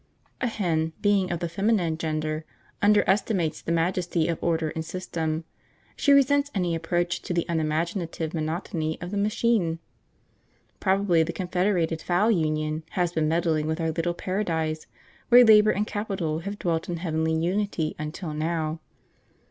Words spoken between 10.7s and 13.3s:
Probably the Confederated Fowl Union has been